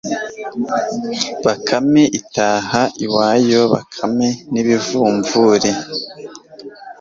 bakame 1.45 2.03
itaha 2.19 2.81
iwayo. 3.05 3.61
bakame 3.73 4.27
n'ibivumvuri 4.51 5.71